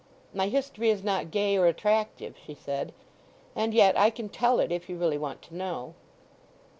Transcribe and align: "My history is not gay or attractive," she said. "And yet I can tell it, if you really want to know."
"My 0.33 0.47
history 0.47 0.89
is 0.89 1.03
not 1.03 1.29
gay 1.29 1.55
or 1.55 1.67
attractive," 1.67 2.33
she 2.43 2.55
said. 2.55 2.91
"And 3.55 3.71
yet 3.71 3.95
I 3.95 4.09
can 4.09 4.29
tell 4.29 4.59
it, 4.59 4.71
if 4.71 4.89
you 4.89 4.97
really 4.97 5.19
want 5.19 5.43
to 5.43 5.55
know." 5.55 5.93